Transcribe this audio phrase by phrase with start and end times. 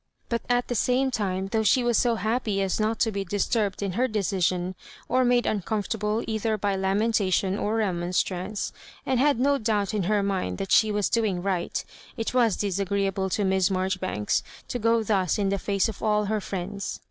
[0.29, 3.23] But, at the same time, though she was so hap py as qot to be
[3.23, 4.73] disturbed in her decision,
[5.07, 5.61] or made Digitized by VjOOQIC loss MABJOBIBAHKS.
[5.61, 8.71] 1S8 nnoomfortable, either by lamentation or remon strance,
[9.05, 11.85] and liad no doubt in her mind that she was doing right,
[12.17, 16.25] it was disagreeable to Kiss Marfori banks to go thus in the face of all
[16.25, 16.99] her friends.